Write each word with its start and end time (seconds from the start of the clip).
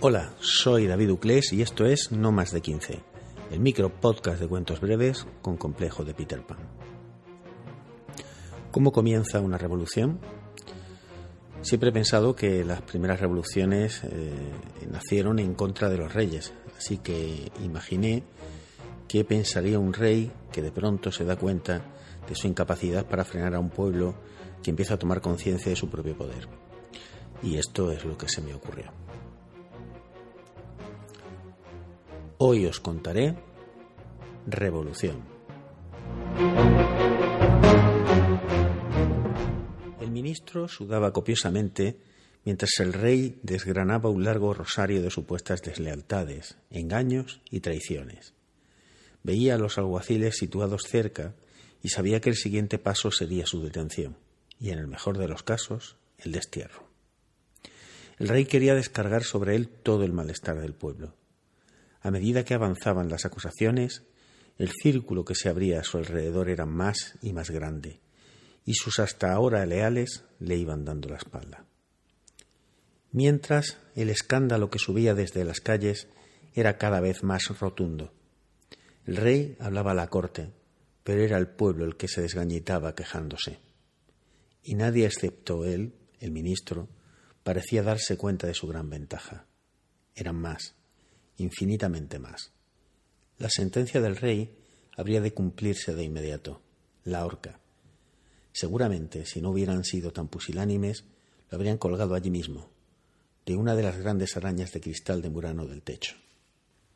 Hola, 0.00 0.32
soy 0.38 0.86
David 0.86 1.10
Uclés 1.10 1.52
y 1.52 1.62
esto 1.62 1.84
es 1.84 2.12
No 2.12 2.30
Más 2.30 2.52
de 2.52 2.60
15, 2.60 3.00
el 3.50 3.60
micro 3.60 3.90
podcast 3.90 4.40
de 4.40 4.46
cuentos 4.46 4.80
breves 4.80 5.26
con 5.42 5.56
complejo 5.56 6.04
de 6.04 6.14
Peter 6.14 6.40
Pan. 6.46 6.58
¿Cómo 8.70 8.92
comienza 8.92 9.40
una 9.40 9.58
revolución? 9.58 10.20
Siempre 11.62 11.88
he 11.88 11.92
pensado 11.92 12.36
que 12.36 12.64
las 12.64 12.82
primeras 12.82 13.18
revoluciones 13.18 14.02
eh, 14.04 14.30
nacieron 14.90 15.38
en 15.38 15.54
contra 15.54 15.88
de 15.88 15.98
los 15.98 16.12
reyes, 16.12 16.52
así 16.76 16.98
que 16.98 17.50
imaginé 17.64 18.22
qué 19.08 19.24
pensaría 19.24 19.78
un 19.78 19.94
rey 19.94 20.30
que 20.52 20.62
de 20.62 20.70
pronto 20.70 21.10
se 21.10 21.24
da 21.24 21.36
cuenta 21.36 21.82
de 22.28 22.34
su 22.34 22.46
incapacidad 22.46 23.06
para 23.06 23.24
frenar 23.24 23.54
a 23.54 23.58
un 23.58 23.70
pueblo 23.70 24.14
que 24.62 24.70
empieza 24.70 24.94
a 24.94 24.98
tomar 24.98 25.20
conciencia 25.20 25.70
de 25.70 25.76
su 25.76 25.88
propio 25.88 26.16
poder. 26.16 26.46
Y 27.42 27.56
esto 27.56 27.90
es 27.90 28.04
lo 28.04 28.18
que 28.18 28.28
se 28.28 28.42
me 28.42 28.54
ocurrió. 28.54 28.92
Hoy 32.38 32.66
os 32.66 32.78
contaré 32.80 33.34
Revolución. 34.46 35.22
El 40.00 40.10
ministro 40.10 40.68
sudaba 40.68 41.12
copiosamente 41.12 41.98
mientras 42.44 42.70
el 42.80 42.92
rey 42.92 43.40
desgranaba 43.42 44.08
un 44.08 44.24
largo 44.24 44.54
rosario 44.54 45.02
de 45.02 45.10
supuestas 45.10 45.60
deslealtades, 45.62 46.56
engaños 46.70 47.42
y 47.50 47.60
traiciones. 47.60 48.37
Veía 49.28 49.56
a 49.56 49.58
los 49.58 49.76
alguaciles 49.76 50.38
situados 50.38 50.84
cerca 50.84 51.34
y 51.82 51.90
sabía 51.90 52.18
que 52.22 52.30
el 52.30 52.34
siguiente 52.34 52.78
paso 52.78 53.10
sería 53.10 53.44
su 53.44 53.62
detención, 53.62 54.16
y 54.58 54.70
en 54.70 54.78
el 54.78 54.86
mejor 54.86 55.18
de 55.18 55.28
los 55.28 55.42
casos, 55.42 55.98
el 56.16 56.32
destierro. 56.32 56.88
El 58.18 58.28
rey 58.28 58.46
quería 58.46 58.74
descargar 58.74 59.24
sobre 59.24 59.54
él 59.54 59.68
todo 59.68 60.04
el 60.04 60.14
malestar 60.14 60.58
del 60.62 60.72
pueblo, 60.72 61.14
a 62.00 62.10
medida 62.10 62.42
que 62.46 62.54
avanzaban 62.54 63.10
las 63.10 63.26
acusaciones, 63.26 64.02
el 64.56 64.70
círculo 64.70 65.26
que 65.26 65.34
se 65.34 65.50
abría 65.50 65.80
a 65.80 65.84
su 65.84 65.98
alrededor 65.98 66.48
era 66.48 66.64
más 66.64 67.18
y 67.20 67.34
más 67.34 67.50
grande, 67.50 68.00
y 68.64 68.76
sus 68.76 68.98
hasta 68.98 69.34
ahora 69.34 69.66
leales 69.66 70.24
le 70.38 70.56
iban 70.56 70.86
dando 70.86 71.10
la 71.10 71.18
espalda. 71.18 71.66
Mientras 73.12 73.76
el 73.94 74.08
escándalo 74.08 74.70
que 74.70 74.78
subía 74.78 75.12
desde 75.12 75.44
las 75.44 75.60
calles 75.60 76.08
era 76.54 76.78
cada 76.78 77.00
vez 77.00 77.22
más 77.22 77.46
rotundo. 77.60 78.14
El 79.08 79.16
rey 79.16 79.56
hablaba 79.58 79.92
a 79.92 79.94
la 79.94 80.10
corte, 80.10 80.52
pero 81.02 81.22
era 81.22 81.38
el 81.38 81.48
pueblo 81.48 81.86
el 81.86 81.96
que 81.96 82.08
se 82.08 82.20
desgañitaba 82.20 82.94
quejándose. 82.94 83.58
Y 84.62 84.74
nadie 84.74 85.06
excepto 85.06 85.64
él, 85.64 85.94
el 86.20 86.30
ministro, 86.30 86.90
parecía 87.42 87.82
darse 87.82 88.18
cuenta 88.18 88.46
de 88.46 88.52
su 88.52 88.66
gran 88.66 88.90
ventaja. 88.90 89.46
Eran 90.14 90.36
más, 90.36 90.74
infinitamente 91.38 92.18
más. 92.18 92.52
La 93.38 93.48
sentencia 93.48 94.02
del 94.02 94.14
rey 94.14 94.54
habría 94.94 95.22
de 95.22 95.32
cumplirse 95.32 95.94
de 95.94 96.04
inmediato, 96.04 96.60
la 97.04 97.24
horca. 97.24 97.60
Seguramente, 98.52 99.24
si 99.24 99.40
no 99.40 99.52
hubieran 99.52 99.84
sido 99.84 100.12
tan 100.12 100.28
pusilánimes, 100.28 101.06
lo 101.48 101.56
habrían 101.56 101.78
colgado 101.78 102.14
allí 102.14 102.28
mismo, 102.28 102.68
de 103.46 103.56
una 103.56 103.74
de 103.74 103.84
las 103.84 103.96
grandes 103.96 104.36
arañas 104.36 104.70
de 104.72 104.82
cristal 104.82 105.22
de 105.22 105.30
Murano 105.30 105.64
del 105.64 105.80
techo. 105.80 106.14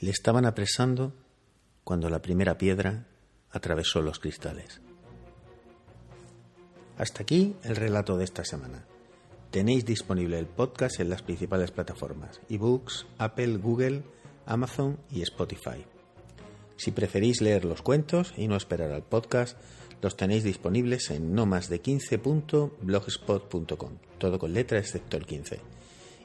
Le 0.00 0.10
estaban 0.10 0.44
apresando 0.44 1.14
cuando 1.84 2.08
la 2.08 2.22
primera 2.22 2.58
piedra 2.58 3.06
atravesó 3.50 4.02
los 4.02 4.18
cristales. 4.18 4.80
Hasta 6.96 7.22
aquí 7.22 7.54
el 7.62 7.76
relato 7.76 8.16
de 8.16 8.24
esta 8.24 8.44
semana. 8.44 8.84
Tenéis 9.50 9.84
disponible 9.84 10.38
el 10.38 10.46
podcast 10.46 11.00
en 11.00 11.10
las 11.10 11.20
principales 11.22 11.70
plataformas, 11.70 12.40
ebooks, 12.48 13.06
Apple, 13.18 13.58
Google, 13.58 14.02
Amazon 14.46 14.98
y 15.10 15.20
Spotify. 15.22 15.84
Si 16.76 16.90
preferís 16.90 17.40
leer 17.40 17.64
los 17.64 17.82
cuentos 17.82 18.34
y 18.36 18.48
no 18.48 18.56
esperar 18.56 18.90
al 18.90 19.04
podcast, 19.04 19.56
los 20.02 20.16
tenéis 20.16 20.42
disponibles 20.42 21.08
en 21.10 21.32
no 21.34 21.46
más 21.46 21.68
de 21.68 21.80
15.blogspot.com, 21.80 23.92
todo 24.18 24.40
con 24.40 24.52
letra 24.52 24.80
excepto 24.80 25.16
el 25.16 25.24
15. 25.24 25.60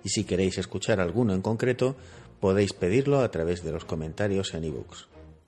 Y 0.04 0.10
si 0.10 0.24
queréis 0.24 0.58
escuchar 0.58 1.00
alguno 1.00 1.34
en 1.34 1.44
concreto, 1.44 1.96
podéis 2.40 2.74
pedirlo 2.74 3.20
a 3.20 3.30
través 3.30 3.64
de 3.64 3.72
los 3.72 3.86
comentarios 3.86 4.56
en 4.56 4.64
ebooks. 4.64 5.08